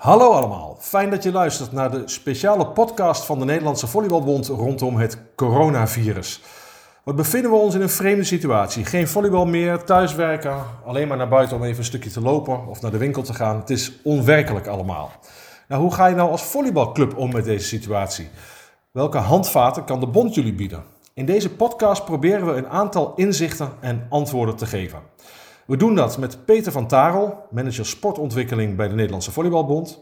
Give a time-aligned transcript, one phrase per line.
[0.00, 4.96] Hallo allemaal, fijn dat je luistert naar de speciale podcast van de Nederlandse Volleybalbond rondom
[4.96, 6.40] het coronavirus.
[7.04, 8.84] Wat bevinden we ons in een vreemde situatie?
[8.84, 12.80] Geen volleybal meer, thuiswerken, alleen maar naar buiten om even een stukje te lopen of
[12.80, 13.56] naar de winkel te gaan.
[13.56, 15.10] Het is onwerkelijk allemaal.
[15.68, 18.28] Nou, hoe ga je nou als volleybalclub om met deze situatie?
[18.90, 20.84] Welke handvaten kan de bond jullie bieden?
[21.14, 24.98] In deze podcast proberen we een aantal inzichten en antwoorden te geven.
[25.70, 29.98] We doen dat met Peter van Tarel, manager sportontwikkeling bij de Nederlandse Volleybalbond.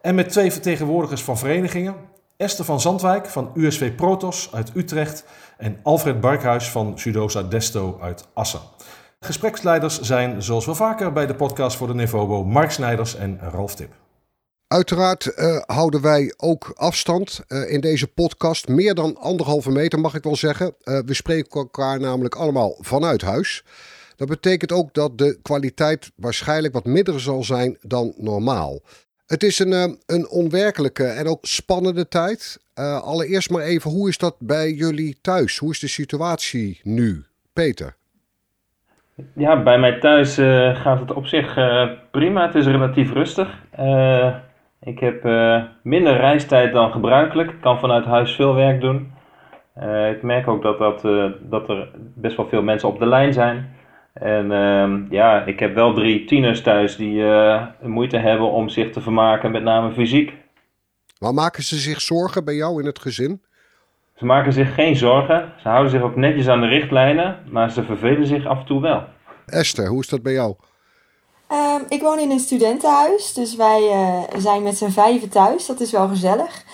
[0.00, 1.94] En met twee vertegenwoordigers van verenigingen.
[2.36, 5.24] Esther van Zandwijk van USV Protos uit Utrecht
[5.58, 8.60] en Alfred Barkhuis van Judosa Desto uit Assen.
[9.20, 13.74] Gespreksleiders zijn zoals wel vaker bij de podcast voor de Nevobo Mark Snijders en Ralf
[13.74, 13.92] Tip.
[14.66, 18.68] Uiteraard uh, houden wij ook afstand uh, in deze podcast.
[18.68, 20.74] Meer dan anderhalve meter mag ik wel zeggen.
[20.84, 23.64] Uh, we spreken elkaar namelijk allemaal vanuit huis.
[24.22, 28.80] Dat betekent ook dat de kwaliteit waarschijnlijk wat minder zal zijn dan normaal.
[29.26, 32.58] Het is een, een onwerkelijke en ook spannende tijd.
[33.04, 35.58] allereerst maar even, hoe is dat bij jullie thuis?
[35.58, 37.24] Hoe is de situatie nu?
[37.52, 37.96] Peter?
[39.34, 40.34] Ja, bij mij thuis
[40.82, 41.54] gaat het op zich
[42.10, 42.46] prima.
[42.46, 43.48] Het is relatief rustig.
[44.80, 45.22] Ik heb
[45.82, 47.50] minder reistijd dan gebruikelijk.
[47.50, 49.12] Ik kan vanuit huis veel werk doen.
[50.10, 51.02] Ik merk ook dat, dat,
[51.40, 53.80] dat er best wel veel mensen op de lijn zijn.
[54.22, 57.24] En ehm, ja, ik heb wel drie tieners thuis die
[57.80, 60.32] moeite hebben om zich te vermaken, met name fysiek.
[61.18, 63.42] Maar maken ze zich zorgen bij jou in het gezin?
[64.16, 65.52] Ze maken zich geen zorgen.
[65.62, 68.80] Ze houden zich ook netjes aan de richtlijnen, maar ze vervelen zich af en toe
[68.80, 69.04] wel.
[69.46, 70.54] Esther, hoe is dat bij jou?
[71.52, 75.66] Um, ik woon in een studentenhuis, dus wij uh, zijn met z'n vijven thuis.
[75.66, 76.64] Dat is wel gezellig.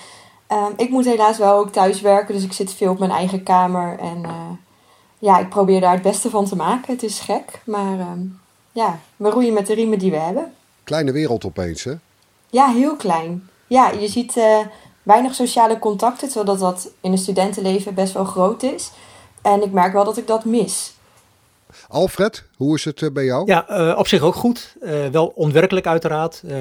[0.53, 3.43] Um, ik moet helaas wel ook thuis werken, dus ik zit veel op mijn eigen
[3.43, 3.99] kamer.
[3.99, 4.51] En uh,
[5.19, 6.93] ja, ik probeer daar het beste van te maken.
[6.93, 8.41] Het is gek, maar um,
[8.73, 10.53] ja, we roeien met de riemen die we hebben.
[10.85, 11.93] Kleine wereld opeens, hè?
[12.51, 13.49] Ja, heel klein.
[13.67, 14.59] Ja, je ziet uh,
[15.03, 18.91] weinig sociale contacten, terwijl dat, dat in een studentenleven best wel groot is.
[19.43, 20.93] En ik merk wel dat ik dat mis.
[21.89, 23.47] Alfred, hoe is het bij jou?
[23.47, 24.77] Ja, uh, op zich ook goed.
[24.83, 26.43] Uh, wel onwerkelijk uiteraard.
[26.45, 26.57] Uh,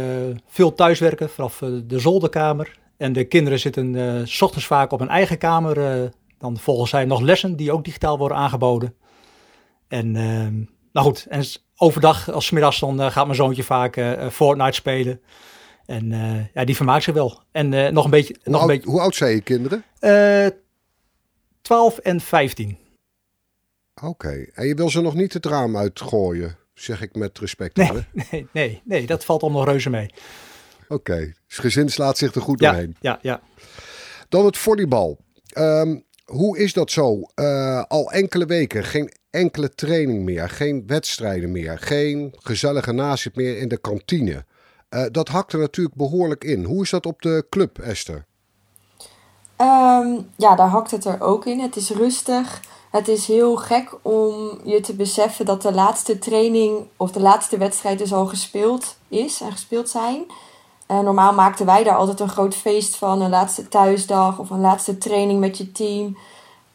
[0.47, 1.57] veel thuiswerken vanaf
[1.87, 2.77] de zolderkamer.
[2.97, 6.11] En de kinderen zitten s ochtends vaak op een eigen kamer.
[6.37, 8.95] Dan volgen zij nog lessen die ook digitaal worden aangeboden.
[9.87, 10.11] En
[10.91, 11.43] nou goed, en
[11.75, 13.99] overdag als middags dan gaat mijn zoontje vaak
[14.31, 15.21] Fortnite spelen.
[15.85, 16.09] En
[16.53, 17.41] ja, die vermaakt zich wel.
[17.51, 18.35] En nog een beetje...
[18.43, 19.83] Hoe, nog oud, een beetje, hoe oud zijn je kinderen?
[21.61, 22.77] 12 en 15.
[23.95, 24.49] Oké, okay.
[24.53, 27.75] en je wil ze nog niet het raam uitgooien, zeg ik met respect.
[27.75, 27.91] Nee,
[28.31, 30.09] nee, nee, nee, dat valt allemaal reuze mee.
[30.83, 31.35] Oké, okay.
[31.47, 32.95] dus gezin slaat zich er goed ja, doorheen.
[32.99, 33.41] Ja, ja.
[34.29, 35.19] Dan het volleybal.
[35.57, 37.21] Um, hoe is dat zo?
[37.35, 43.57] Uh, al enkele weken geen enkele training meer, geen wedstrijden meer, geen gezellige nazit meer
[43.57, 44.45] in de kantine.
[44.89, 46.63] Uh, dat hakt er natuurlijk behoorlijk in.
[46.63, 48.25] Hoe is dat op de club, Esther?
[49.61, 51.59] Um, ja, daar hakt het er ook in.
[51.59, 52.61] Het is rustig.
[52.91, 57.57] Het is heel gek om je te beseffen dat de laatste training of de laatste
[57.57, 60.25] wedstrijd dus al gespeeld is en gespeeld zijn.
[60.87, 64.61] En normaal maakten wij daar altijd een groot feest van, een laatste thuisdag of een
[64.61, 66.17] laatste training met je team.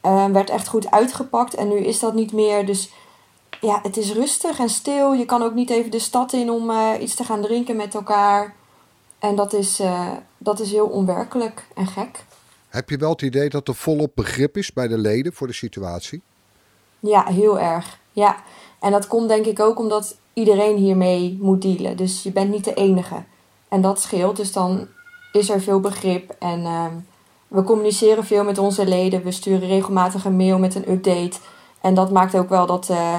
[0.03, 2.67] Uh, werd echt goed uitgepakt en nu is dat niet meer.
[2.67, 2.91] Dus
[3.61, 5.13] ja, het is rustig en stil.
[5.13, 7.95] Je kan ook niet even de stad in om uh, iets te gaan drinken met
[7.95, 8.55] elkaar.
[9.19, 12.25] En dat is, uh, dat is heel onwerkelijk en gek.
[12.69, 15.53] Heb je wel het idee dat er volop begrip is bij de leden voor de
[15.53, 16.23] situatie?
[17.01, 17.99] Ja, heel erg.
[18.13, 18.37] Ja,
[18.81, 21.97] en dat komt denk ik ook omdat iedereen hiermee moet dealen.
[21.97, 23.25] Dus je bent niet de enige.
[23.73, 24.89] En dat scheelt, dus dan
[25.33, 26.35] is er veel begrip.
[26.39, 26.85] En uh,
[27.49, 29.23] we communiceren veel met onze leden.
[29.23, 31.39] We sturen regelmatig een mail met een update.
[31.81, 33.19] En dat maakt ook wel dat uh,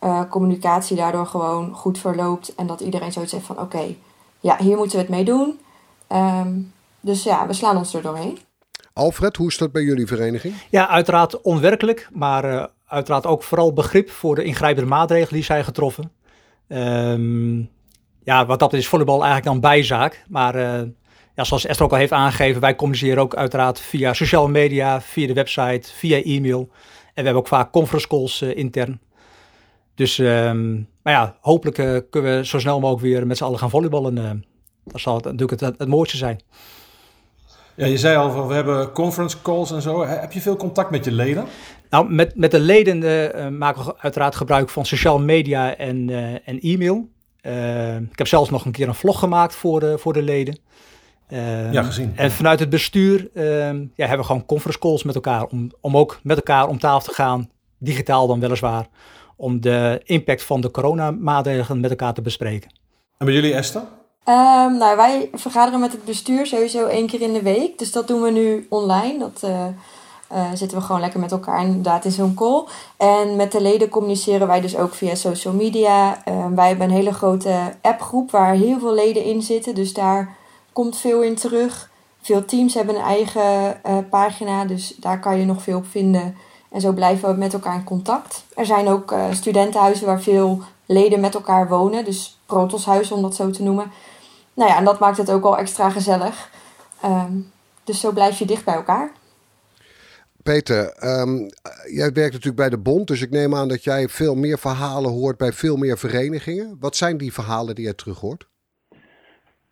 [0.00, 2.54] uh, communicatie daardoor gewoon goed verloopt.
[2.54, 3.98] En dat iedereen zoiets heeft van oké, okay,
[4.40, 5.58] ja, hier moeten we het mee doen.
[6.12, 8.38] Um, dus ja, we slaan ons er doorheen.
[8.92, 10.54] Alfred, hoe is dat bij jullie vereniging?
[10.70, 15.64] Ja, uiteraard onwerkelijk, maar uh, uiteraard ook vooral begrip voor de ingrijpende maatregelen die zijn
[15.64, 16.12] getroffen.
[16.68, 17.72] Um,
[18.24, 20.82] ja, wat dat is volleybal eigenlijk dan bijzaak, maar uh,
[21.34, 25.26] ja, zoals Esther ook al heeft aangegeven, wij communiceren ook uiteraard via sociale media, via
[25.26, 26.60] de website, via e-mail.
[26.60, 29.00] En we hebben ook vaak conference calls uh, intern.
[29.94, 33.58] Dus, um, maar ja, hopelijk uh, kunnen we zo snel mogelijk weer met z'n allen
[33.58, 34.44] gaan volleyballen.
[34.84, 36.40] Dat zal het, natuurlijk het, het, het mooiste zijn.
[37.76, 40.06] Ja, je zei al, van, we hebben conference calls en zo.
[40.06, 41.44] Heb je veel contact met je leden?
[41.90, 46.10] Nou, met, met de leden maken we uiteraard gebruik van sociale media en,
[46.44, 47.08] en e-mail.
[47.46, 50.58] Uh, ik heb zelfs nog een keer een vlog gemaakt voor de, voor de leden.
[51.70, 52.12] ja, gezien.
[52.16, 55.44] En vanuit het bestuur ja, hebben we gewoon conference calls met elkaar.
[55.44, 58.86] Om, om ook met elkaar om tafel te gaan, digitaal dan weliswaar.
[59.36, 62.70] Om de impact van de coronamaatregelen met elkaar te bespreken.
[63.18, 63.82] En bij jullie, Esther?
[64.28, 67.78] Um, nou, wij vergaderen met het bestuur sowieso één keer in de week.
[67.78, 69.18] Dus dat doen we nu online.
[69.18, 69.42] Dat
[70.32, 72.64] uh, zitten we gewoon lekker met elkaar inderdaad in zo'n call.
[72.96, 76.22] En met de leden communiceren wij dus ook via social media.
[76.28, 79.74] Um, wij hebben een hele grote appgroep waar heel veel leden in zitten.
[79.74, 80.36] Dus daar
[80.72, 81.90] komt veel in terug.
[82.22, 86.36] Veel teams hebben een eigen uh, pagina, dus daar kan je nog veel op vinden.
[86.70, 88.44] En zo blijven we met elkaar in contact.
[88.54, 93.34] Er zijn ook uh, studentenhuizen waar veel leden met elkaar wonen, dus protoshuizen om dat
[93.34, 93.92] zo te noemen.
[94.54, 96.50] Nou ja, en dat maakt het ook al extra gezellig.
[97.04, 97.52] Um,
[97.84, 99.12] dus zo blijf je dicht bij elkaar.
[100.44, 100.80] Peter,
[101.20, 101.48] um,
[101.94, 105.10] jij werkt natuurlijk bij de Bond, dus ik neem aan dat jij veel meer verhalen
[105.10, 106.76] hoort bij veel meer verenigingen.
[106.80, 108.48] Wat zijn die verhalen die jij terug hoort?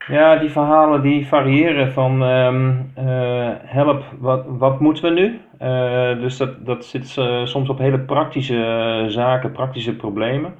[0.06, 5.40] Ja, die verhalen die variëren van um, uh, help, wat, wat moeten we nu?
[5.60, 10.54] Uh, dus dat, dat zit uh, soms op hele praktische zaken, praktische problemen.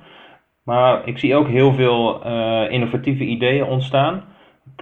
[0.63, 2.23] Maar ik zie ook heel veel
[2.69, 4.25] innovatieve ideeën ontstaan.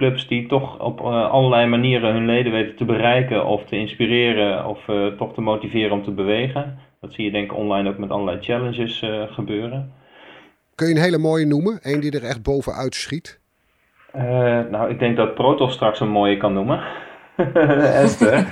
[0.00, 4.78] Clubs die toch op allerlei manieren hun leden weten te bereiken of te inspireren of
[5.18, 6.78] toch te motiveren om te bewegen.
[7.00, 9.92] Dat zie je denk ik online ook met allerlei challenges gebeuren.
[10.74, 11.78] Kun je een hele mooie noemen?
[11.82, 13.40] Eén die er echt bovenuit schiet?
[14.16, 14.22] Uh,
[14.70, 16.80] nou, ik denk dat Protos straks een mooie kan noemen.
[18.02, 18.46] Esther.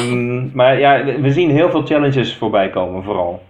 [0.00, 3.42] um, maar ja, we zien heel veel challenges voorbij komen, vooral.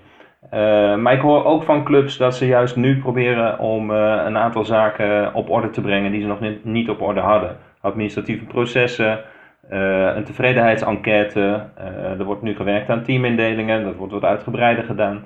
[0.54, 4.36] Uh, maar ik hoor ook van clubs dat ze juist nu proberen om uh, een
[4.36, 7.56] aantal zaken op orde te brengen die ze nog niet, niet op orde hadden.
[7.80, 9.20] Administratieve processen,
[9.68, 11.62] een tevredenheidsenquête.
[12.18, 15.24] er wordt nu gewerkt aan teamindelingen, dat wordt wat uitgebreider gedaan.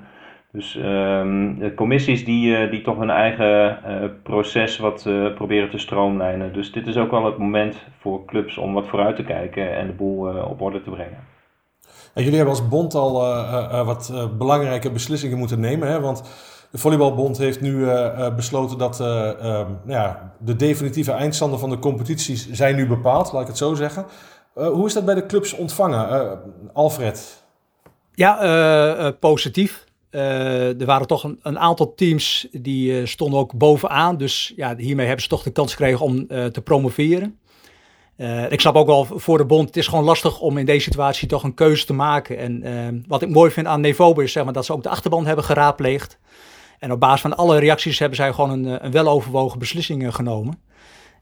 [0.51, 3.77] Dus um, de commissies die, die toch hun eigen
[4.23, 6.53] proces wat proberen te stroomlijnen.
[6.53, 9.87] Dus dit is ook wel het moment voor clubs om wat vooruit te kijken en
[9.87, 11.30] de boel op orde te brengen.
[12.13, 13.13] En jullie hebben als bond al
[13.85, 15.87] wat belangrijke beslissingen moeten nemen.
[15.87, 15.99] Hè?
[15.99, 16.21] Want
[16.71, 17.87] de Volleybalbond heeft nu
[18.35, 23.47] besloten dat nou ja, de definitieve eindstanden van de competities zijn nu bepaald, laat ik
[23.47, 24.05] het zo zeggen.
[24.53, 26.39] hoe is dat bij de clubs ontvangen?
[26.73, 27.43] Alfred?
[28.13, 29.85] Ja, positief.
[30.09, 34.17] Er waren toch een, een aantal teams die stonden ook bovenaan.
[34.17, 37.39] Dus ja, hiermee hebben ze toch de kans gekregen om te promoveren.
[38.49, 41.27] Ik snap ook wel voor de bond, het is gewoon lastig om in deze situatie
[41.27, 42.37] toch een keuze te maken.
[42.37, 45.25] En wat ik mooi vind aan Nevobo is zeg maar, dat ze ook de achterban
[45.25, 46.19] hebben geraadpleegd.
[46.79, 50.59] En op basis van alle reacties hebben zij gewoon een, een weloverwogen beslissing genomen.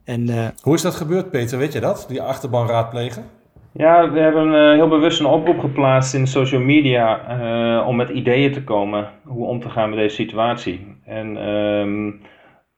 [0.04, 1.58] En, Hoe is dat gebeurd, Peter?
[1.58, 2.04] Weet je dat?
[2.08, 3.24] Die achterban raadplegen?
[3.72, 8.08] Ja, we hebben uh, heel bewust een oproep geplaatst in social media uh, om met
[8.08, 10.96] ideeën te komen hoe om te gaan met deze situatie.
[11.04, 12.20] En um,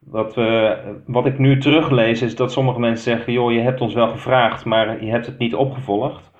[0.04, 3.94] wat, we, wat ik nu teruglees is dat sommige mensen zeggen: joh, je hebt ons
[3.94, 6.30] wel gevraagd, maar je hebt het niet opgevolgd.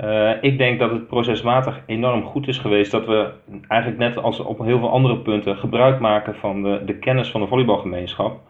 [0.00, 3.30] Uh, ik denk dat het procesmatig enorm goed is geweest dat we
[3.68, 7.40] eigenlijk net als op heel veel andere punten gebruik maken van de, de kennis van
[7.40, 8.40] de volleybalgemeenschap.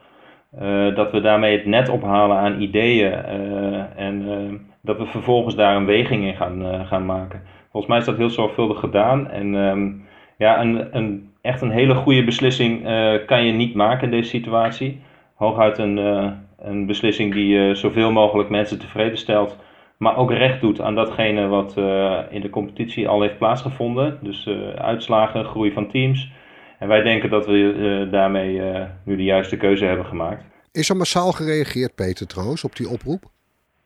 [0.94, 3.12] dat we daarmee het net ophalen aan ideeën
[3.96, 4.24] en
[4.86, 7.42] dat we vervolgens daar een weging in gaan, uh, gaan maken.
[7.70, 9.30] Volgens mij is dat heel zorgvuldig gedaan.
[9.30, 10.04] En um,
[10.38, 14.28] ja, een, een, echt een hele goede beslissing uh, kan je niet maken in deze
[14.28, 15.00] situatie.
[15.34, 19.56] Hooguit een, uh, een beslissing die zoveel mogelijk mensen tevreden stelt.
[19.96, 21.76] Maar ook recht doet aan datgene wat
[22.30, 24.18] in de competitie al heeft plaatsgevonden.
[24.22, 26.30] Dus uitslagen, groei van teams.
[26.78, 28.62] En wij denken dat we daarmee
[29.04, 30.44] nu de juiste keuze hebben gemaakt.
[30.72, 33.24] Is er massaal gereageerd, Peter, trouwens, op die oproep?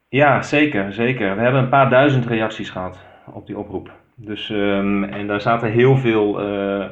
[0.09, 1.37] Ja, zeker, zeker.
[1.37, 2.99] We hebben een paar duizend reacties gehad
[3.33, 3.91] op die oproep.
[4.15, 6.85] Dus, um, en daar zaten heel veel uh,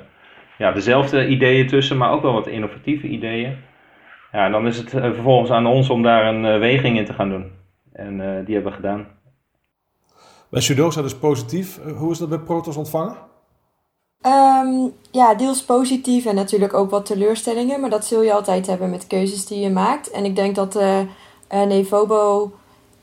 [0.58, 3.56] ja, dezelfde ideeën tussen, maar ook wel wat innovatieve ideeën.
[4.32, 7.04] Ja, en dan is het uh, vervolgens aan ons om daar een uh, weging in
[7.04, 7.50] te gaan doen.
[7.92, 9.06] En die hebben we gedaan.
[10.50, 11.80] Bij Sudosa dus positief.
[11.96, 13.16] hoe is dat bij Protos ontvangen?
[14.26, 17.80] Um, ja, deels positief en natuurlijk ook wat teleurstellingen.
[17.80, 20.10] Maar dat zul je altijd hebben met keuzes die je maakt.
[20.10, 21.00] En ik denk dat uh,
[21.50, 22.52] Nevobo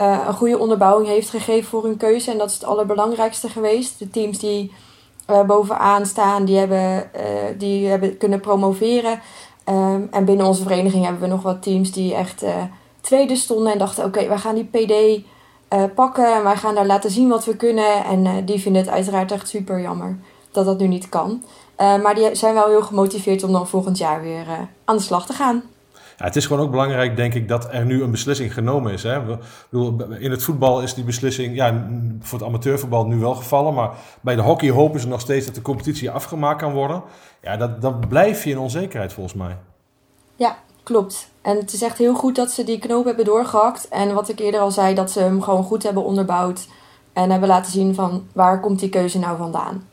[0.01, 2.31] uh, een goede onderbouwing heeft gegeven voor hun keuze.
[2.31, 3.99] En dat is het allerbelangrijkste geweest.
[3.99, 4.71] De teams die
[5.29, 7.21] uh, bovenaan staan, die hebben, uh,
[7.57, 9.19] die hebben kunnen promoveren.
[9.69, 12.45] Um, en binnen onze vereniging hebben we nog wat teams die echt
[13.01, 15.23] tweede stonden en dachten: oké, okay, wij gaan die PD
[15.95, 18.03] pakken en wij gaan daar laten zien wat we kunnen.
[18.03, 20.17] En die vinden het uiteraard echt super jammer
[20.51, 21.43] dat dat nu niet kan.
[21.77, 24.45] maar die zijn wel heel gemotiveerd om dan volgend jaar weer
[24.85, 25.63] aan de slag te gaan.
[26.17, 29.03] Ja, het is gewoon ook belangrijk, denk ik, dat er nu een beslissing genomen is.
[29.03, 29.21] Hè?
[30.19, 31.87] in het voetbal is die beslissing ja,
[32.19, 33.73] voor het amateurvoetbal nu wel gevallen.
[33.73, 33.91] Maar
[34.21, 37.03] bij de hockey hopen ze nog steeds dat de competitie afgemaakt kan worden.
[37.41, 39.57] Ja, dat, dat blijf je in onzekerheid volgens mij.
[40.35, 41.29] Ja, klopt.
[41.41, 43.87] En het is echt heel goed dat ze die knoop hebben doorgehakt.
[43.87, 46.67] En wat ik eerder al zei, dat ze hem gewoon goed hebben onderbouwd.
[47.13, 49.87] En hebben laten zien van waar komt die keuze nou vandaan.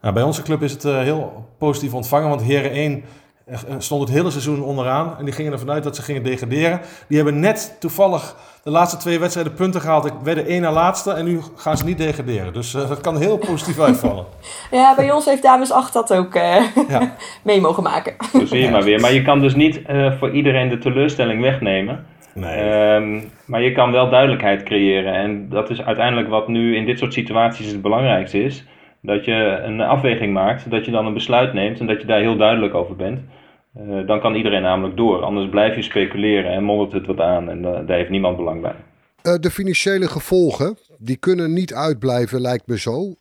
[0.00, 2.28] Nou, bij onze club is het uh, heel positief ontvangen.
[2.28, 3.04] Want Heren 1
[3.78, 5.14] stond het hele seizoen onderaan.
[5.18, 6.80] En die gingen ervan uit dat ze gingen degraderen.
[7.06, 10.04] Die hebben net toevallig de laatste twee wedstrijden punten gehaald.
[10.06, 12.52] Ik werd de één na laatste en nu gaan ze niet degraderen.
[12.52, 14.24] Dus uh, dat kan heel positief uitvallen.
[14.70, 16.56] ja, bij ons heeft Dames 8 dat ook uh,
[16.88, 17.14] ja.
[17.42, 18.14] mee mogen maken.
[18.32, 19.00] Zo zie je maar weer.
[19.00, 22.06] Maar je kan dus niet uh, voor iedereen de teleurstelling wegnemen.
[22.34, 22.94] Nee.
[22.94, 25.14] Um, maar je kan wel duidelijkheid creëren.
[25.14, 28.64] En dat is uiteindelijk wat nu in dit soort situaties het belangrijkste is.
[29.02, 32.20] Dat je een afweging maakt, dat je dan een besluit neemt en dat je daar
[32.20, 33.20] heel duidelijk over bent.
[33.76, 35.22] Uh, dan kan iedereen namelijk door.
[35.22, 38.62] Anders blijf je speculeren en moddert het wat aan en uh, daar heeft niemand belang
[38.62, 38.74] bij.
[39.22, 43.14] Uh, de financiële gevolgen, die kunnen niet uitblijven, lijkt me zo.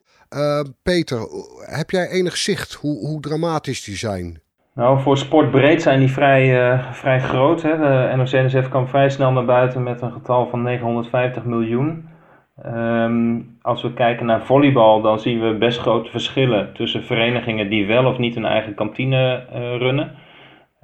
[0.84, 1.20] Peter,
[1.60, 4.42] heb jij enig zicht hoe, hoe dramatisch die zijn?
[4.74, 7.62] Nou, voor sportbreed zijn die vrij, vrij groot.
[7.62, 7.78] Hè.
[7.78, 12.10] De NOC-NSF kwam vrij snel naar buiten met een getal van 950 miljoen.
[12.66, 17.88] Um, als we kijken naar volleybal, dan zien we best grote verschillen tussen verenigingen die
[17.88, 19.44] wel of niet een eigen kantine
[19.78, 20.12] runnen.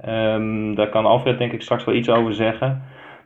[0.08, 2.82] Um, daar kan Alfred denk ik straks wel iets over zeggen.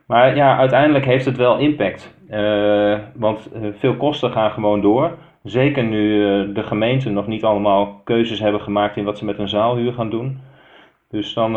[0.07, 2.17] Maar ja, uiteindelijk heeft het wel impact.
[2.31, 5.17] Uh, want uh, veel kosten gaan gewoon door.
[5.43, 9.49] Zeker nu de gemeenten nog niet allemaal keuzes hebben gemaakt in wat ze met een
[9.49, 10.39] zaalhuur gaan doen.
[11.09, 11.53] Dus dan,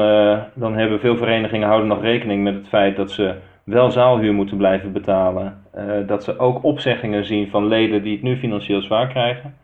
[0.55, 3.35] dan hebben veel verenigingen houden nog rekening met het feit dat ze
[3.73, 5.65] wel zaalhuur moeten blijven betalen.
[6.07, 9.55] dat ze ook opzeggingen zien van leden die het nu financieel zwaar krijgen.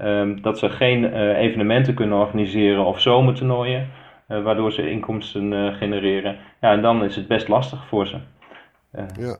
[0.00, 3.90] Um, dat ze geen evenementen kunnen organiseren of zomertoernooien.
[4.28, 6.38] Uh, waardoor ze inkomsten uh, genereren.
[6.60, 8.16] Ja, en dan is het best lastig voor ze.
[8.94, 9.04] Uh.
[9.18, 9.38] Ja.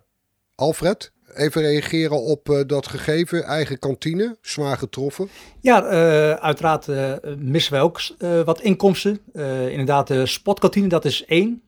[0.54, 5.28] Alfred, even reageren op dat gegeven, eigen kantine, zwaar getroffen.
[5.61, 5.83] Ja,
[6.35, 6.88] uiteraard
[7.38, 8.00] missen wij ook
[8.44, 9.21] wat inkomsten.
[9.71, 11.62] inderdaad, de spotkantine, dat is één.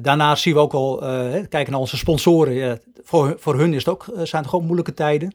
[0.00, 0.96] Daarnaast zien we ook al,
[1.48, 2.80] kijken naar onze sponsoren.
[3.02, 5.34] voor, voor hun is het ook, zijn het gewoon moeilijke tijden.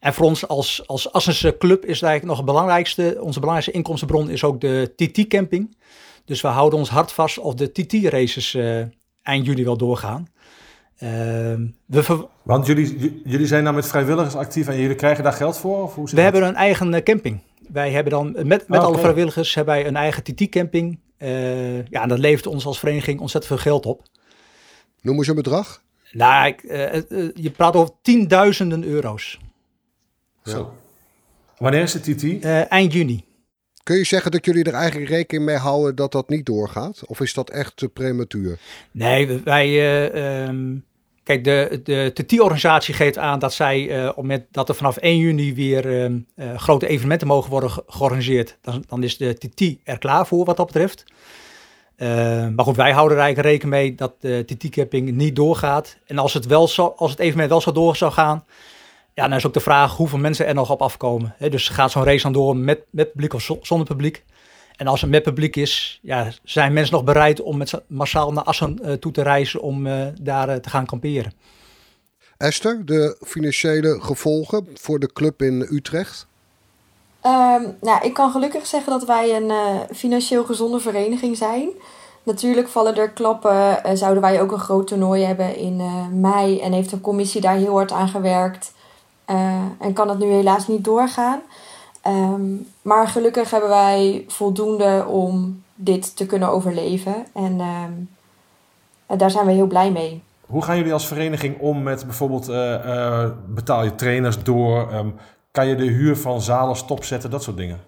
[0.00, 3.16] En voor ons als, als Assense Club is het eigenlijk nog het belangrijkste.
[3.20, 5.76] Onze belangrijkste inkomstenbron is ook de TT-camping.
[6.24, 8.82] Dus we houden ons hart vast of de TT-races uh,
[9.22, 10.26] eind juli wel doorgaan.
[10.98, 11.10] Uh,
[11.86, 15.82] we Want jullie, jullie zijn dan met vrijwilligers actief en jullie krijgen daar geld voor?
[15.82, 17.40] Of hoe we hebben een eigen camping.
[17.68, 19.00] Wij hebben dan met, met ah, alle okay.
[19.00, 20.98] vrijwilligers hebben wij een eigen TT-camping.
[21.18, 24.02] Uh, ja, en dat levert ons als vereniging ontzettend veel geld op.
[25.00, 25.82] Noem eens een bedrag.
[26.12, 26.62] Nou, ik,
[27.34, 29.38] je praat over tienduizenden euro's.
[30.44, 30.74] Zo.
[31.58, 32.44] Wanneer is de TT?
[32.68, 33.24] eind juni.
[33.82, 37.02] Kun je zeggen dat jullie er eigenlijk rekening mee houden dat dat niet doorgaat?
[37.06, 38.58] Of is dat echt te prematuur?
[38.90, 39.68] Nee, wij.
[39.68, 40.84] Uh, um,
[41.26, 45.18] kijk, de, de TT-organisatie geeft aan dat zij, uh, op moment dat er vanaf 1
[45.18, 46.14] juni weer uh,
[46.56, 50.66] grote evenementen mogen worden georganiseerd, dan, dan is de TT er klaar voor wat dat
[50.66, 51.04] betreft.
[52.54, 55.96] maar goed, wij houden er eigenlijk rekening mee dat de TT-capping niet doorgaat.
[56.06, 58.44] En als het, wel zo, als het evenement wel zo door zou gaan,
[59.14, 61.34] ja, dan is ook de vraag hoeveel mensen er nog op afkomen.
[61.50, 64.24] dus gaat zo'n race dan door met, met publiek of zonder publiek?
[64.76, 68.44] En als het met publiek is, ja, zijn mensen nog bereid om met massaal naar
[68.44, 71.32] Assen uh, toe te reizen om uh, daar uh, te gaan kamperen?
[72.36, 76.26] Esther, de financiële gevolgen voor de club in Utrecht?
[77.22, 79.52] Um, nou, ik kan gelukkig zeggen dat wij een
[79.94, 81.68] financieel gezonde vereniging zijn.
[82.22, 83.80] Natuurlijk vallen er klappen.
[83.96, 85.80] zouden wij ook een groot toernooi hebben in
[86.20, 88.72] mei en heeft de commissie daar heel hard aan gewerkt.
[89.30, 91.42] Uh, en kan het nu helaas niet doorgaan.
[92.08, 97.14] Um, maar gelukkig hebben wij voldoende om dit te kunnen overleven.
[97.32, 98.08] En um,
[99.18, 100.22] daar zijn we heel blij mee.
[100.46, 104.92] Hoe gaan jullie als vereniging om met bijvoorbeeld uh, uh, betaal je trainers door?
[104.94, 105.14] Um,
[105.50, 107.80] kan je de huur van zalen stopzetten, dat soort dingen?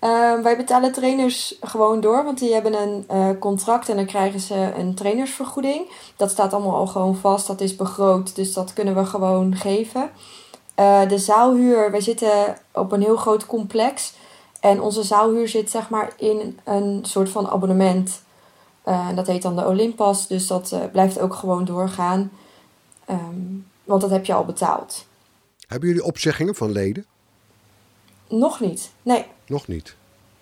[0.00, 4.40] Uh, wij betalen trainers gewoon door, want die hebben een uh, contract en dan krijgen
[4.40, 5.90] ze een trainersvergoeding.
[6.16, 10.10] Dat staat allemaal al gewoon vast, dat is begroot, dus dat kunnen we gewoon geven.
[10.78, 14.12] Uh, de zaalhuur, wij zitten op een heel groot complex.
[14.60, 18.22] En onze zaalhuur zit zeg maar in een soort van abonnement.
[18.86, 20.26] Uh, dat heet dan de Olympus.
[20.26, 22.30] Dus dat uh, blijft ook gewoon doorgaan.
[23.10, 25.06] Um, want dat heb je al betaald.
[25.66, 27.06] Hebben jullie opzeggingen van leden?
[28.28, 29.26] Nog niet, nee.
[29.46, 29.96] Nog niet.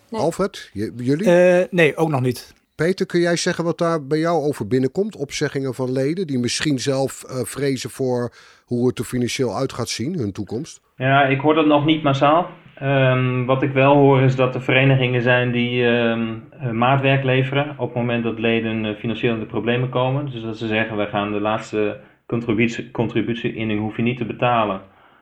[0.08, 0.20] Nee.
[0.20, 1.66] Alfred, jullie?
[1.70, 2.54] nee, ook nog niet.
[2.76, 5.16] Peter, kun jij zeggen wat daar bij jou over binnenkomt?
[5.16, 8.32] Opzeggingen van leden die misschien zelf uh, vrezen voor
[8.64, 10.80] hoe het er financieel uit gaat zien, hun toekomst?
[10.96, 12.50] Ja, ik hoor dat nog niet massaal.
[12.82, 16.42] Um, wat ik wel hoor is dat er verenigingen zijn die um,
[16.72, 20.30] maatwerk leveren op het moment dat leden uh, financieel in de problemen komen.
[20.30, 24.80] Dus dat ze zeggen, wij gaan de laatste contributie, contributie hoef je niet te betalen.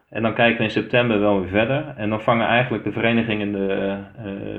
[0.09, 1.95] En dan kijken we in september wel weer verder.
[1.97, 3.97] En dan vangen eigenlijk de verenigingen de,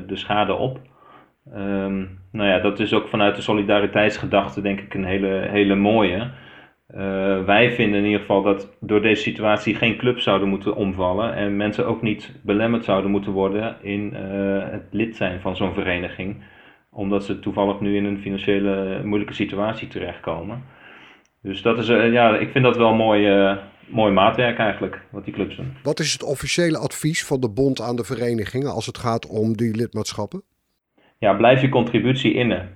[0.07, 0.79] de schade op.
[1.53, 6.31] Um, nou ja, dat is ook vanuit de solidariteitsgedachte denk ik een hele, hele mooie.
[6.95, 11.35] Uh, wij vinden in ieder geval dat door deze situatie geen clubs zouden moeten omvallen
[11.35, 15.73] en mensen ook niet belemmerd zouden moeten worden in uh, het lid zijn van zo'n
[15.73, 16.43] vereniging.
[16.91, 20.63] omdat ze toevallig nu in een financiële moeilijke situatie terechtkomen.
[21.41, 25.55] Dus dat is, ja, ik vind dat wel mooi, mooi maatwerk eigenlijk, wat die clubs
[25.55, 25.73] doen.
[25.83, 29.57] Wat is het officiële advies van de bond aan de verenigingen als het gaat om
[29.57, 30.43] die lidmaatschappen?
[31.19, 32.69] Ja, blijf je contributie innen.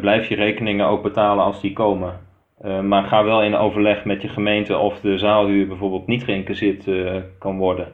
[0.00, 2.28] blijf je rekeningen ook betalen als die komen.
[2.64, 6.86] Uh, maar ga wel in overleg met je gemeente of de zaalhuur bijvoorbeeld niet geïncasseerd
[6.86, 7.92] uh, kan worden.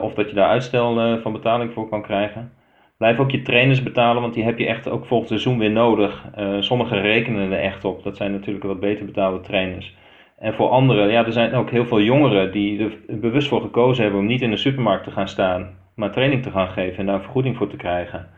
[0.00, 2.52] Of dat je daar uitstel van betaling voor kan krijgen.
[2.96, 6.24] Blijf ook je trainers betalen, want die heb je echt ook volgend seizoen weer nodig.
[6.60, 8.02] sommigen rekenen er echt op.
[8.02, 9.96] Dat zijn natuurlijk wat beter betaalde trainers.
[10.38, 14.02] En voor anderen, ja, er zijn ook heel veel jongeren die er bewust voor gekozen
[14.02, 17.06] hebben om niet in de supermarkt te gaan staan, maar training te gaan geven en
[17.06, 18.28] daar een vergoeding voor te krijgen.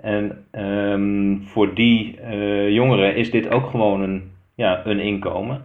[0.00, 2.18] En um, voor die
[2.72, 5.64] jongeren is dit ook gewoon een ja, een inkomen.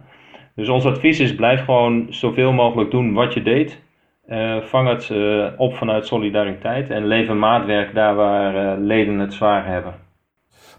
[0.54, 3.82] Dus ons advies is: blijf gewoon zoveel mogelijk doen wat je deed.
[4.28, 9.66] Uh, vang het uh, op vanuit solidariteit en lever maatwerk daar waar leden het zwaar
[9.66, 10.03] hebben.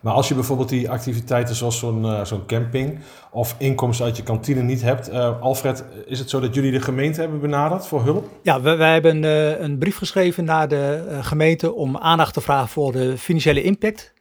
[0.06, 3.00] Maar als je bijvoorbeeld die activiteiten zoals zo'n zo'n camping
[3.32, 7.20] of inkomsten uit je kantine niet hebt, Alfred, is het zo dat jullie de gemeente
[7.20, 8.30] hebben benaderd voor hulp?
[8.42, 9.24] Ja, wij, hebben
[9.64, 14.14] een brief geschreven naar de gemeente om aandacht te vragen voor de financiële impact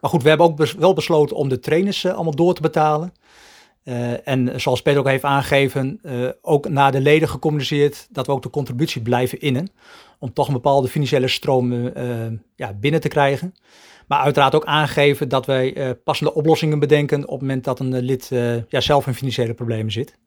[0.00, 3.12] maar goed, we hebben ook wel besloten om de trainers allemaal door te betalen.
[4.24, 6.00] En zoals Peter ook heeft aangegeven,
[6.42, 9.68] ook naar de leden gecommuniceerd dat we ook de contributie blijven innen.
[10.18, 11.92] Om toch een bepaalde financiële stroom
[12.56, 13.54] ja, binnen te krijgen.
[14.10, 18.28] Maar uiteraard ook aangegeven dat wij passende oplossingen bedenken op het moment dat een lid
[18.68, 20.18] ja, zelf in financiële problemen zit.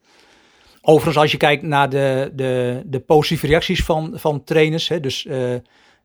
[0.81, 5.25] Overigens, als je kijkt naar de, de, de positieve reacties van, van trainers, hè, dus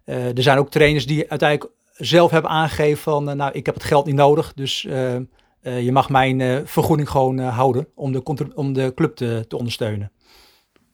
[0.05, 3.85] er zijn ook trainers die uiteindelijk zelf hebben aangegeven van, eh, nou, ik heb het
[3.85, 5.23] geld niet nodig, dus eh, eh,
[5.63, 8.23] je mag mijn vergoeding gewoon houden om de,
[8.55, 10.13] om de club te, te ondersteunen.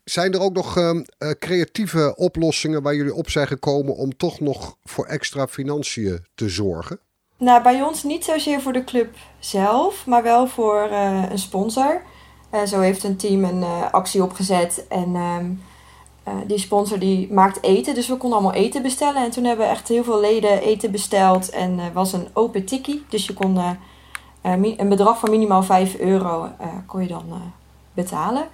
[0.04, 1.00] Zijn er ook nog uh,
[1.38, 6.99] creatieve oplossingen waar jullie op zijn gekomen om toch nog voor extra financiën te zorgen?
[7.37, 12.02] Nou, bij ons niet zozeer voor de club zelf, maar wel voor uh, een sponsor.
[12.54, 15.50] Uh, zo heeft een team een actie opgezet en ehm,
[16.47, 19.25] die sponsor die maakt eten, dus we konden allemaal eten bestellen.
[19.25, 21.50] En toen hebben we echt heel veel leden eten besteld.
[21.50, 23.60] En was een open tikkie, dus je kon
[24.43, 26.50] een bedrag van minimaal 5 euro
[26.86, 27.52] kon je dan
[27.95, 28.49] betalen.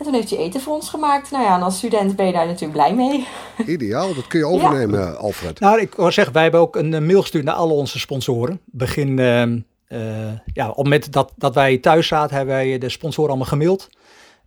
[0.00, 1.30] En toen heeft hij eten voor ons gemaakt.
[1.30, 3.26] Nou ja, en als student ben je daar natuurlijk blij mee.
[3.66, 5.10] Ideaal, dat kun je overnemen, ja.
[5.10, 5.60] Alfred.
[5.60, 8.60] Nou, ik wil zeggen, wij hebben ook een mail gestuurd naar alle onze sponsoren.
[8.64, 13.48] Begin, ja, op het moment dat, dat wij thuis zaten, hebben wij de sponsoren allemaal
[13.48, 13.88] gemaild.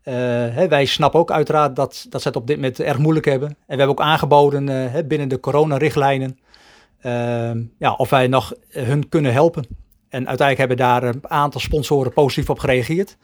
[0.03, 0.13] Uh,
[0.55, 3.47] hè, wij snappen ook uiteraard dat, dat ze het op dit moment erg moeilijk hebben.
[3.47, 6.39] En we hebben ook aangeboden uh, hè, binnen de coronarichtlijnen
[7.05, 9.65] uh, ja, of wij nog hun kunnen helpen.
[10.13, 13.17] En uiteindelijk hebben daar een aantal sponsoren positief op gereageerd.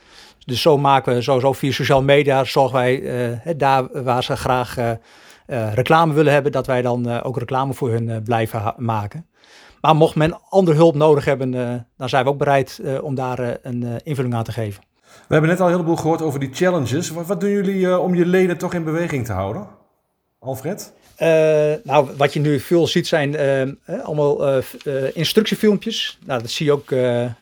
[0.46, 4.76] Dus zo maken we sowieso via sociale media, zorgen wij daar waar ze graag
[5.74, 9.26] reclame willen hebben, dat wij dan ook reclame voor hun blijven maken.
[9.82, 11.52] Maar mocht men andere hulp nodig hebben,
[11.98, 14.84] dan zijn we ook bereid om daar een invulling aan te geven.
[15.28, 17.10] We hebben net al een heleboel gehoord over die challenges.
[17.10, 19.68] Wat, wat doen jullie uh, om je leden toch in beweging te houden?
[20.40, 20.94] Alfred?
[21.22, 24.64] Uh, nou, wat je nu veel ziet zijn uh, allemaal
[25.14, 26.18] instructiefilmpjes.
[26.26, 26.94] Nou, dat zie je ook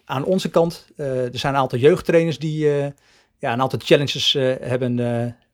[0.06, 0.88] aan onze kant.
[0.96, 2.66] er zijn een aantal jeugdtrainers die
[3.40, 4.98] ja, een aantal challenges hebben,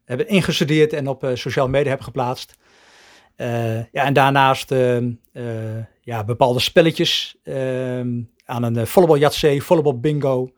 [0.05, 2.55] hebben ingestudeerd en op sociale media hebben geplaatst.
[3.91, 4.73] ja, en daarnaast
[6.01, 7.35] ja, bepaalde spelletjes
[8.45, 10.53] aan een volleybal Yatzee, volleybal bingo,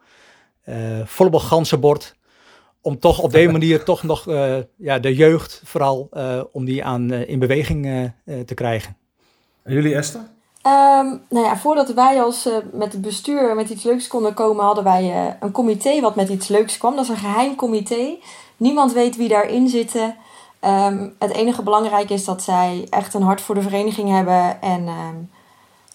[0.65, 2.14] uh, volleybal ganzenbord.
[2.85, 6.83] Om toch op deze manier toch nog uh, ja, de jeugd vooral uh, om die
[6.83, 8.11] aan in beweging
[8.45, 8.97] te krijgen.
[9.63, 10.19] En jullie Esther?
[10.19, 14.83] Um, nou ja, voordat wij als met het bestuur met iets leuks konden komen, hadden
[14.83, 16.95] wij een comité wat met iets leuks kwam.
[16.95, 18.15] Dat is een geheim comité.
[18.57, 20.15] Niemand weet wie daarin zitten.
[20.61, 24.87] Um, het enige belangrijke is dat zij echt een hart voor de vereniging hebben en
[24.87, 25.29] um,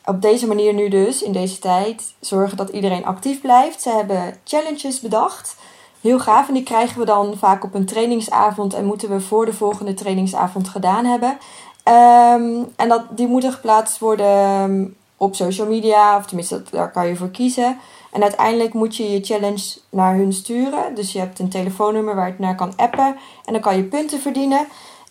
[0.04, 3.82] op deze manier nu dus, in deze tijd, zorgen dat iedereen actief blijft.
[3.82, 5.56] Ze hebben challenges bedacht.
[6.00, 6.48] Heel gaaf.
[6.48, 9.94] En die krijgen we dan vaak op een trainingsavond en moeten we voor de volgende
[9.94, 11.38] trainingsavond gedaan hebben.
[11.84, 14.84] Um, en dat, die moeten geplaatst worden ehm,
[15.16, 17.78] op social media, of tenminste, daar kan je voor kiezen.
[18.10, 20.94] En uiteindelijk moet je je challenge naar hun sturen.
[20.94, 23.16] Dus je hebt een telefoonnummer waar je het naar kan appen.
[23.44, 24.66] En dan kan je punten verdienen.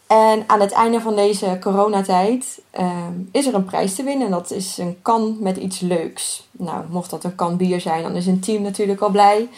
[0.08, 2.98] En aan het einde van deze coronatijd uh,
[3.32, 4.26] is er een prijs te winnen.
[4.26, 6.48] En dat is een kan met iets leuks.
[6.52, 9.50] Nou, mocht dat een kan bier zijn, dan is een team natuurlijk al blij.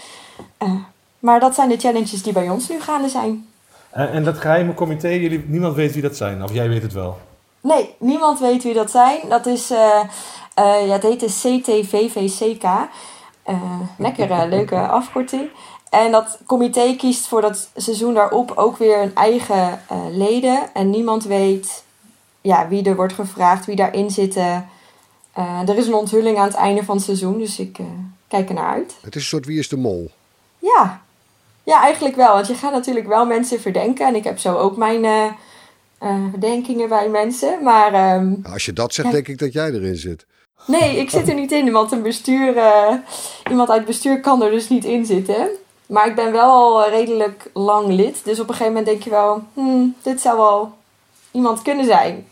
[0.64, 0.72] Uh,
[1.22, 3.48] maar dat zijn de challenges die bij ons nu gaande zijn.
[3.90, 6.44] En, en dat geheime comité, jullie, niemand weet wie dat zijn?
[6.44, 7.18] Of jij weet het wel?
[7.62, 9.20] Nee, niemand weet wie dat zijn.
[9.30, 9.78] Dat is, uh,
[10.56, 12.66] ja, het heet de CTVVCK.
[13.98, 15.50] lekkere, leuke afkorting.
[15.90, 20.74] En dat comité kiest voor dat seizoen daarop ook weer een eigen uh, leden.
[20.74, 21.84] En niemand weet
[22.42, 24.70] ja, wie er wordt gevraagd, wie daarin zitten.
[25.66, 27.78] er is een onthulling aan het einde van het seizoen, dus ik
[28.28, 28.96] kijk er naar uit.
[29.02, 30.12] Het is een soort Wie is de Mol?
[30.60, 31.02] Ja.
[31.64, 32.34] Ja, eigenlijk wel.
[32.34, 34.08] Want je gaat natuurlijk wel mensen verdenken.
[34.08, 35.36] En ik heb zo ook mijn
[36.32, 37.64] verdenkingen bij mensen.
[37.64, 40.26] Maar, ehm, Als je dat zegt, denk ik dat jij erin zit.
[40.66, 42.54] Nee, ik zit er niet in, want een bestuur,
[43.50, 45.50] iemand uit het bestuur kan er dus niet in zitten.
[45.92, 48.24] Maar ik ben wel al redelijk lang lid.
[48.24, 50.78] Dus op een gegeven moment denk je wel, hmm, dit zou wel
[51.32, 52.28] iemand kunnen zijn.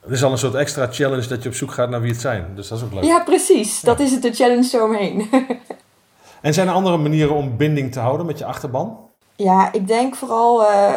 [0.00, 2.20] Het is al een soort extra challenge dat je op zoek gaat naar wie het
[2.20, 2.46] zijn.
[2.54, 3.04] Dus dat is ook leuk.
[3.04, 3.80] Ja, precies.
[3.80, 5.28] Dat is het de challenge eromheen.
[6.40, 8.98] en zijn er andere manieren om binding te houden met je achterban?
[9.36, 10.92] Ja, ik denk vooral uh,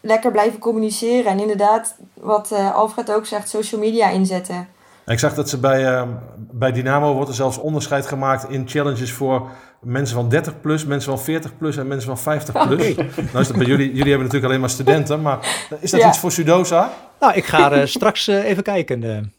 [0.00, 1.32] lekker blijven communiceren.
[1.32, 4.68] En inderdaad, wat uh, Alfred ook zegt, social media inzetten.
[5.06, 6.02] Ik zag dat ze bij, uh,
[6.36, 9.48] bij Dynamo wordt er zelfs onderscheid gemaakt in challenges voor
[9.80, 12.94] mensen van 30 plus, mensen van 40 plus en mensen van 50 plus.
[12.94, 16.18] Nou is dat bij jullie, jullie hebben natuurlijk alleen maar studenten, maar is dat iets
[16.18, 16.92] voor Sudosa?
[17.20, 19.32] Nou, ik ga uh, straks uh, even kijken.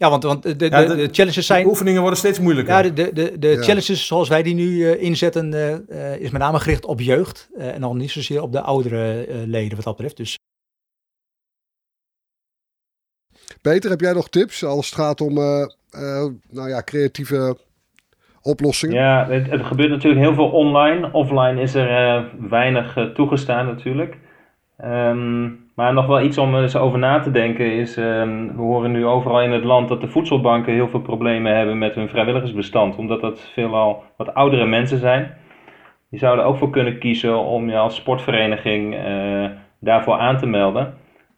[0.00, 1.62] Ja, want, want de, de, ja, de, de, challenges zijn...
[1.62, 2.74] De oefeningen worden steeds moeilijker.
[2.74, 3.62] Ja, de, de, de, ja.
[3.62, 5.52] challenges zoals wij die nu inzetten,
[6.20, 7.48] is met name gericht op jeugd.
[7.58, 10.16] en dan niet zozeer op de oudere leden wat dat betreft.
[10.16, 10.38] Dus
[13.62, 17.56] Peter, heb jij nog tips als het gaat om uh, uh, nou ja, creatieve
[18.42, 18.96] oplossingen?
[18.96, 21.12] Ja, het, het, gebeurt natuurlijk heel veel online.
[21.12, 24.16] Offline is er uh, weinig toegestaan natuurlijk.
[24.84, 28.90] Um, maar nog wel iets om eens over na te denken is, um, we horen
[28.90, 32.96] nu overal in het land dat de voedselbanken heel veel problemen hebben met hun vrijwilligersbestand.
[32.96, 35.34] Omdat dat veelal wat oudere mensen zijn.
[36.10, 38.96] Je zou er ook voor kunnen kiezen om je als sportvereniging
[39.80, 40.94] daarvoor aan te melden.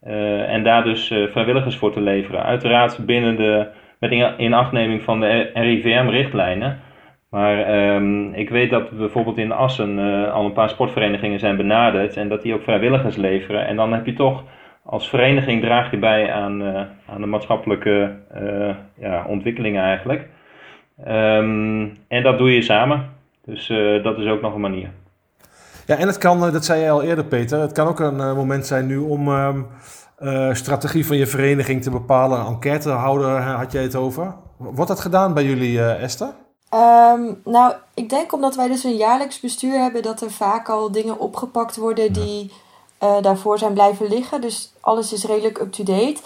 [0.07, 2.43] Uh, en daar dus uh, vrijwilligers voor te leveren.
[2.43, 3.67] Uiteraard binnen de,
[3.99, 6.81] met inachtneming van de RIVM-richtlijnen.
[7.33, 12.17] Maar um, ik weet dat bijvoorbeeld in Assen uh, al een paar sportverenigingen zijn benaderd
[12.17, 13.67] en dat die ook vrijwilligers leveren.
[13.67, 14.45] En dan heb je toch
[14.85, 16.63] als vereniging draag je bij aan,
[17.07, 18.15] aan de maatschappelijke
[18.99, 20.29] ja, ontwikkelingen eigenlijk.
[21.09, 23.09] Um, en dat doe je samen.
[23.45, 23.67] Dus
[24.03, 24.91] dat is ook nog een manier.
[25.87, 28.67] Ja, en het kan, dat zei je al eerder Peter, het kan ook een moment
[28.67, 32.47] zijn nu om uh, strategie van je vereniging te bepalen.
[32.47, 34.35] Enquête houden, had jij het over.
[34.57, 36.29] Wordt dat gedaan bij jullie, uh, Esther?
[36.75, 40.93] Um, nou, ik denk omdat wij dus een jaarlijks bestuur hebben, dat er vaak al
[40.93, 42.53] dingen opgepakt worden die
[43.03, 44.41] uh, daarvoor zijn blijven liggen.
[44.41, 46.17] Dus alles is redelijk up-to-date.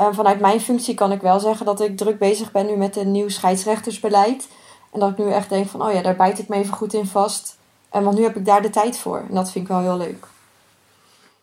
[0.00, 2.96] Uh, vanuit mijn functie kan ik wel zeggen dat ik druk bezig ben nu met
[2.96, 4.48] een nieuw scheidsrechtersbeleid.
[4.92, 6.94] En dat ik nu echt denk van, oh ja, daar bijt ik me even goed
[6.94, 7.56] in vast.
[7.90, 9.18] En want nu heb ik daar de tijd voor.
[9.28, 10.26] En dat vind ik wel heel leuk.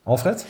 [0.04, 0.46] Alfred?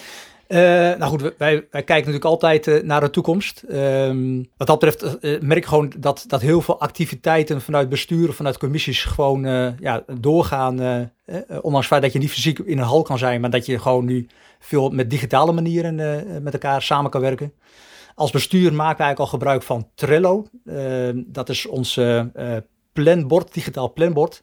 [0.48, 3.64] Uh, nou goed, wij, wij kijken natuurlijk altijd uh, naar de toekomst.
[3.72, 8.34] Um, wat dat betreft uh, merk ik gewoon dat, dat heel veel activiteiten vanuit besturen,
[8.34, 9.42] vanuit commissies gewoon
[9.80, 10.80] ja, doorgaan.
[11.48, 13.80] ondanks het feit dat je niet fysiek in een hal kan zijn, maar dat je
[13.80, 14.28] gewoon nu
[14.60, 15.96] veel met digitale manieren
[16.44, 17.54] met elkaar samen kan werken.
[18.16, 20.46] Als bestuur maken we eigenlijk al gebruik van Trello.
[20.66, 22.00] Ehm, dat is ons
[22.94, 24.42] planbord, digitaal planbord.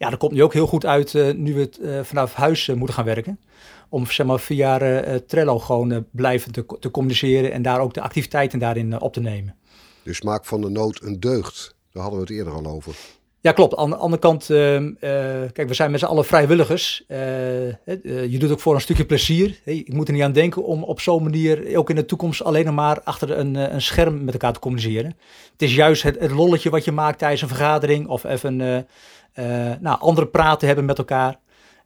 [0.00, 3.04] Ja, dat komt nu ook heel goed uit nu we het vanaf huis moeten gaan
[3.04, 3.40] werken
[3.88, 4.78] om zeg maar, via
[5.26, 9.56] Trello gewoon blijvend te, te, communiceren en daar ook de activiteiten daarin op te nemen.
[10.02, 11.74] Dus maak van de nood een deugd.
[11.92, 12.94] Daar hadden we het eerder al over.
[13.42, 13.76] Ja, klopt.
[13.76, 14.92] Aan de andere kant, ehm,
[15.52, 17.04] kijk, we zijn met z'n allen vrijwilligers.
[17.06, 19.60] je doet ook voor een stukje plezier.
[19.64, 22.64] ik moet er niet aan denken om op zo'n manier ook in de toekomst alleen
[22.64, 25.16] nog maar achter een, een scherm met elkaar te communiceren.
[25.52, 28.86] Het is juist het, het lolletje wat je maakt tijdens een vergadering of even
[29.80, 31.38] nou, andere praten hebben met elkaar.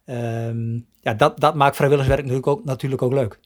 [0.05, 3.39] Um, ja, dat, dat maakt vrijwilligerswerk natuurlijk ook, natuurlijk ook leuk.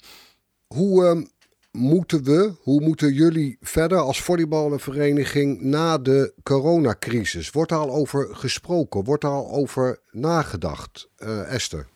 [0.67, 1.23] Hoe uh,
[1.71, 7.49] moeten we, hoe moeten jullie verder als volleyballenvereniging na de coronacrisis?
[7.49, 9.03] Wordt daar al over gesproken?
[9.03, 11.87] Wordt daar al over nagedacht, uh, Esther?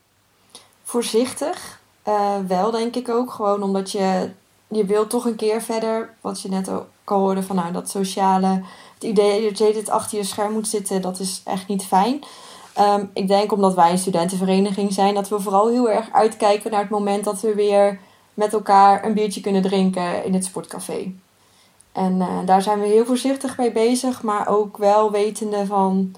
[0.83, 1.81] Voorzichtig.
[2.07, 3.31] Uh, wel, denk ik ook.
[3.31, 4.29] Gewoon omdat je,
[4.67, 6.13] je wil toch een keer verder.
[6.21, 8.63] Wat je net ook al hoorde van nou, dat sociale.
[9.03, 12.23] Het idee dat je het achter je scherm moet zitten, dat is echt niet fijn.
[12.79, 16.81] Um, ik denk omdat wij een studentenvereniging zijn, dat we vooral heel erg uitkijken naar
[16.81, 17.99] het moment dat we weer
[18.33, 21.13] met elkaar een biertje kunnen drinken in het sportcafé.
[21.91, 26.15] En uh, daar zijn we heel voorzichtig mee bezig, maar ook wel wetende van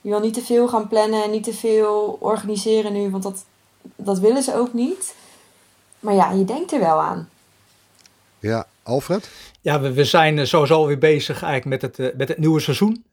[0.00, 3.44] je wil niet te veel gaan plannen en niet te veel organiseren nu, want dat,
[3.82, 5.14] dat willen ze ook niet.
[6.00, 7.28] Maar ja, je denkt er wel aan.
[8.38, 9.30] Ja, Alfred?
[9.60, 13.04] Ja, we, we zijn sowieso weer bezig eigenlijk met het, uh, met het nieuwe seizoen.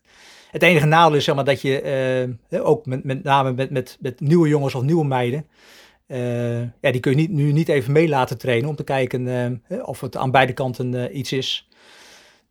[0.52, 3.98] Het enige nadeel is zeg maar, dat je uh, ook met, met name met, met,
[4.00, 5.48] met nieuwe jongens of nieuwe meiden.
[6.82, 10.02] Ja, die kun je niet, nu niet even mee laten trainen om te kijken of
[10.02, 11.68] het aan beide kanten iets is.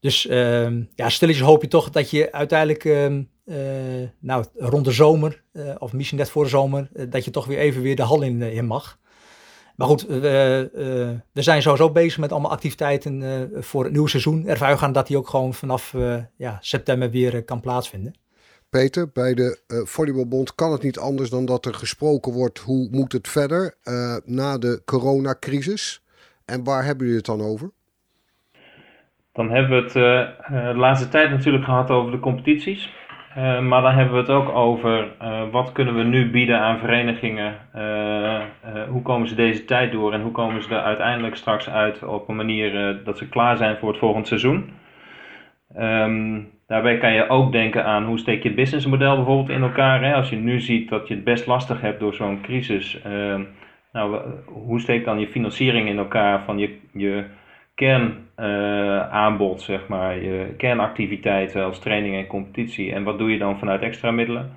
[0.01, 3.23] Dus ehm, ja, stilletjes hoop je toch dat je uiteindelijk ehm,
[4.19, 5.43] nou, rond de zomer,
[5.79, 8.43] of misschien net voor de zomer, dat je toch weer even weer de hal in,
[8.43, 8.99] in mag.
[9.77, 14.47] Maar goed, we, we zijn sowieso bezig met allemaal activiteiten voor het nieuwe seizoen.
[14.47, 15.95] Ervan uitgaan dat die ook gewoon vanaf
[16.37, 18.15] ja, september weer kan plaatsvinden.
[18.73, 22.89] Peter, bij de uh, Volleybalbond kan het niet anders dan dat er gesproken wordt hoe
[22.91, 26.03] moet het verder uh, na de coronacrisis.
[26.45, 27.71] En waar hebben jullie het dan over?
[29.33, 32.93] Dan hebben we het uh, de laatste tijd natuurlijk gehad over de competities.
[33.37, 35.09] Maar dan hebben we het ook over
[35.51, 37.55] wat kunnen we nu bieden aan verenigingen.
[38.89, 42.29] hoe komen ze deze tijd door en hoe komen ze er uiteindelijk straks uit op
[42.29, 44.71] een manier dat ze klaar zijn voor het volgende seizoen.
[45.79, 50.05] Um, Daarbij kan je ook denken aan hoe steek je businessmodel bijvoorbeeld in elkaar.
[50.05, 50.15] Hè?
[50.15, 53.01] Als je nu ziet dat je het best lastig hebt door zo'n crisis.
[53.07, 53.41] Uh,
[53.93, 57.25] nou, hoe steek dan je financiering in elkaar van je, je
[57.75, 60.17] kernaanbod, uh, zeg maar,
[60.57, 62.93] kernactiviteiten als training en competitie.
[62.93, 64.53] En wat doe je dan vanuit extra middelen?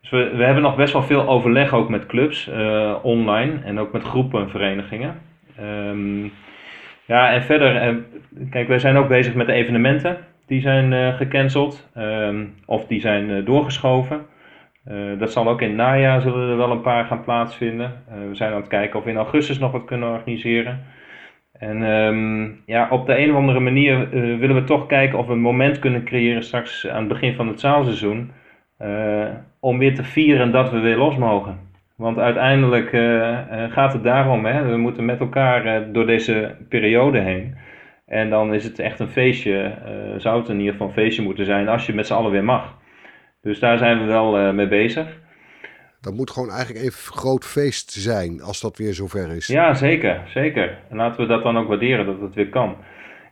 [0.00, 3.78] Dus we, we hebben nog best wel veel overleg ook met clubs uh, online en
[3.78, 5.20] ook met groepen verenigingen.
[5.60, 6.32] Um,
[7.04, 8.02] ja, en verder,
[8.50, 10.16] kijk, wij zijn ook bezig met evenementen
[10.46, 14.26] die zijn uh, gecanceld ehm, of die zijn doorgeschoven.
[15.18, 17.92] Dat zal ook in het najaar zullen er wel een paar gaan plaatsvinden.
[18.28, 20.84] we zijn aan het kijken of we in augustus nog wat kunnen organiseren.
[21.58, 25.32] En um, ja, op de een of andere manier willen we toch kijken of we
[25.32, 28.30] een moment kunnen creëren straks aan het begin van het zaalseizoen.
[29.60, 31.58] om weer te vieren dat we weer los mogen.
[31.96, 32.88] Want uiteindelijk
[33.70, 37.56] gaat het daarom, hè, we moeten met elkaar door deze periode heen.
[38.06, 39.74] En dan is het echt een feestje,
[40.16, 42.44] zou het in ieder geval een feestje moeten zijn als je met z'n allen weer
[42.44, 42.78] mag.
[43.42, 45.22] Dus daar zijn we wel mee bezig.
[46.04, 49.46] Dat moet gewoon eigenlijk even groot feest zijn als dat weer zover is.
[49.46, 50.78] Ja, zeker, zeker.
[50.90, 52.76] En laten we dat dan ook waarderen dat het weer kan.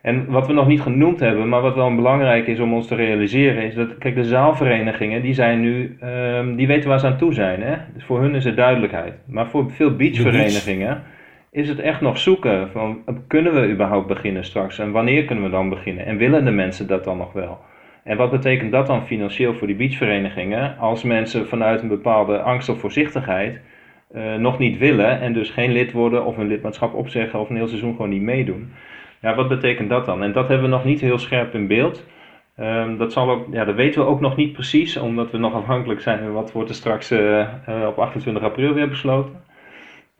[0.01, 2.95] En wat we nog niet genoemd hebben, maar wat wel belangrijk is om ons te
[2.95, 7.17] realiseren, is dat, kijk, de zaalverenigingen, die zijn nu, um, die weten waar ze aan
[7.17, 7.61] toe zijn.
[7.61, 7.75] Hè?
[7.93, 9.13] Dus voor hun is er duidelijkheid.
[9.25, 11.03] Maar voor veel beachverenigingen
[11.51, 15.49] is het echt nog zoeken van kunnen we überhaupt beginnen straks en wanneer kunnen we
[15.49, 17.59] dan beginnen en willen de mensen dat dan nog wel?
[18.03, 22.69] En wat betekent dat dan financieel voor die beachverenigingen als mensen vanuit een bepaalde angst
[22.69, 23.59] of voorzichtigheid
[24.15, 27.55] uh, nog niet willen en dus geen lid worden of hun lidmaatschap opzeggen of een
[27.55, 28.73] heel seizoen gewoon niet meedoen?
[29.21, 30.23] Ja, wat betekent dat dan?
[30.23, 32.03] En dat hebben we nog niet heel scherp in beeld.
[32.59, 35.53] Um, dat, zal ook, ja, dat weten we ook nog niet precies, omdat we nog
[35.53, 39.43] afhankelijk zijn van wat wordt er straks uh, uh, op 28 april weer besloten.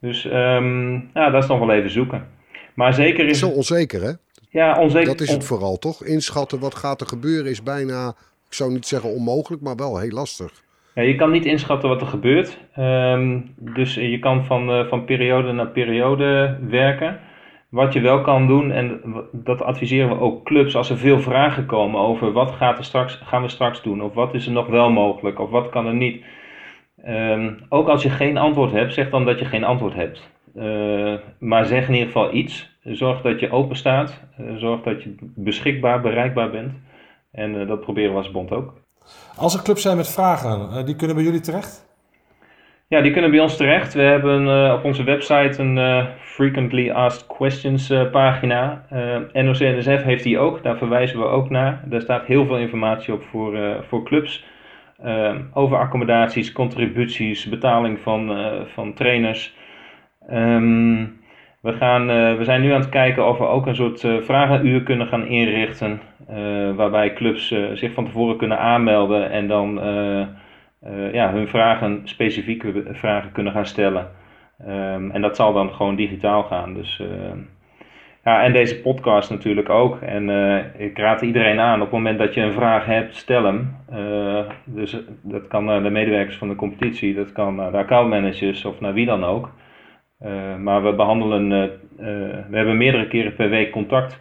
[0.02, 2.28] Dus um, ja, dat is nog wel even zoeken.
[2.74, 3.40] Maar zeker is...
[3.40, 4.12] Zo onzeker, hè?
[4.54, 5.08] Ja, onzeker.
[5.08, 6.04] Dat is het vooral, toch?
[6.04, 8.08] Inschatten wat gaat er gebeuren is bijna,
[8.48, 10.52] ik zou niet zeggen onmogelijk, maar wel heel lastig.
[10.96, 12.58] Ja, je kan niet inschatten wat er gebeurt.
[12.80, 17.20] Um, dus je kan van, uh, van periode naar periode werken.
[17.70, 21.66] Wat je wel kan doen, en dat adviseren we ook clubs, als er veel vragen
[21.66, 24.68] komen over wat gaat er straks, gaan we straks doen, of wat is er nog
[24.68, 26.24] wel mogelijk, of wat kan er niet
[27.08, 30.30] Um, ook als je geen antwoord hebt, zeg dan dat je geen antwoord hebt.
[30.56, 32.73] Uh, maar zeg in ieder geval iets.
[32.84, 34.20] Zorg dat je open staat.
[34.40, 36.74] Uh, zorg dat je beschikbaar, bereikbaar bent.
[37.32, 38.74] En uh, dat proberen we als bond ook.
[39.36, 41.92] Als er clubs zijn met vragen, die kunnen bij jullie terecht?
[42.88, 43.94] Ja, die kunnen bij ons terecht.
[43.94, 48.86] We hebben op onze website een Frequently Asked Questions pagina.
[49.34, 51.84] NOC-NSF heeft die ook, daar verwijzen we ook naar.
[51.86, 54.46] Daar staat heel veel informatie op voor, voor clubs.
[55.54, 58.38] Over accommodaties, contributies, betaling van,
[58.74, 59.56] van trainers.
[60.32, 61.23] Um,
[61.64, 64.84] we, gaan, uh, we zijn nu aan het kijken of we ook een soort vragenuur
[64.84, 66.02] kunnen gaan inrichten.
[66.76, 69.80] waarbij clubs zich van tevoren kunnen aanmelden en dan
[71.12, 74.12] ja, hun vragen, specifieke vragen kunnen gaan stellen.
[74.68, 76.74] Um, en dat zal dan gewoon digitaal gaan.
[76.74, 77.40] Dus ehm,
[78.24, 80.02] ja, en deze podcast natuurlijk ook.
[80.02, 83.44] En uh, ik raad iedereen aan, op het moment dat je een vraag hebt, stel
[83.44, 83.76] hem.
[83.94, 88.66] Uh, dus dat kan naar de medewerkers van de competitie, dat kan naar de accountmanagers
[88.66, 89.50] of naar wie dan ook.
[90.24, 91.50] Uh, maar we behandelen,
[92.48, 94.20] we hebben meerdere keren per week contact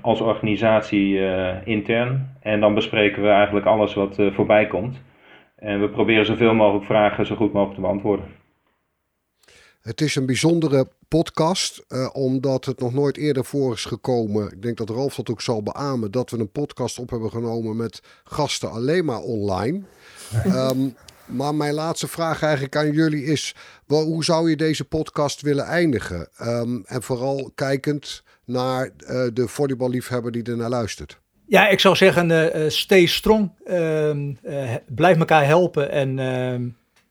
[0.00, 1.20] als organisatie
[1.64, 2.36] intern.
[2.40, 5.02] En dan bespreken we eigenlijk alles wat voorbij komt.
[5.56, 8.26] En we proberen zoveel mogelijk vragen zo goed mogelijk te beantwoorden.
[9.80, 14.52] Het is een bijzondere podcast, uh, omdat het nog nooit eerder voor is gekomen.
[14.52, 17.76] Ik denk dat Ralf dat ook zal beamen, dat we een podcast op hebben genomen
[17.76, 19.82] met gasten alleen maar online.
[20.46, 20.94] um,
[21.28, 23.54] maar mijn laatste vraag eigenlijk aan jullie is:
[23.86, 26.28] wel, hoe zou je deze podcast willen eindigen?
[26.42, 31.20] Um, en vooral kijkend naar uh, de volleyballiefhebber die er naar luistert.
[31.46, 33.50] Ja, ik zou zeggen, uh, stay strong.
[33.64, 34.34] Ehm,
[34.86, 36.18] blijf elkaar helpen en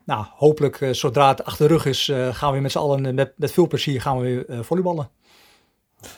[0.08, 3.16] nou, hopelijk uh, zodra het achter de rug is, uh, gaan we met z'n allen
[3.16, 5.10] met, met veel plezier gaan we weer uh, volleyballen.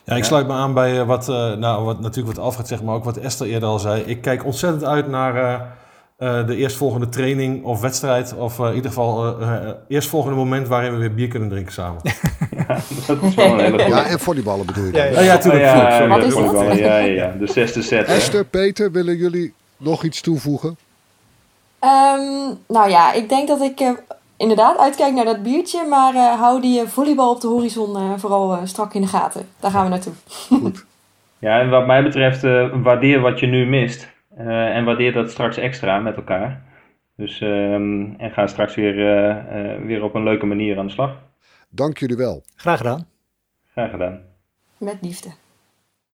[0.03, 3.03] Ja, ik sluit me aan bij wat, nou, wat natuurlijk wat Alfred zegt, maar ook
[3.03, 4.01] wat Esther eerder al zei.
[4.01, 5.77] Ik kijk ontzettend uit naar
[6.19, 8.33] uh, de eerstvolgende training of wedstrijd.
[8.33, 12.01] Of uh, in ieder geval uh, eerstvolgende moment waarin we weer bier kunnen drinken samen.
[12.57, 13.95] ja, dat is wel een hele goede.
[13.95, 15.63] Ja, en volleyballen bedoel je Ja, ja, ja, natuurlijk.
[15.63, 16.51] Oh, ja, Wat is dat?
[16.51, 18.07] Ja, ja, ja, de zesde set.
[18.07, 18.13] hè.
[18.13, 20.77] Esther, Peter, willen jullie nog iets toevoegen?
[21.83, 23.89] Um, nou ja, ik denk dat ik uh,
[24.37, 25.85] inderdaad uitkijk naar dat biertje.
[25.89, 29.47] Maar uh, hou die volleybal op de horizon uh, vooral strak in de gaten.
[29.59, 30.13] Daar gaan we naartoe.
[30.47, 30.85] Goed.
[31.41, 32.41] Ja, en wat mij betreft,
[32.83, 34.07] waardeer wat je nu mist.
[34.47, 36.61] En waardeer dat straks extra met elkaar.
[37.15, 38.95] Dus, um, en ga straks weer,
[39.85, 41.17] weer op een leuke manier aan de slag.
[41.69, 42.43] Dank jullie wel.
[42.55, 43.07] Graag gedaan.
[43.71, 44.21] Graag gedaan.
[44.77, 45.29] Met liefde.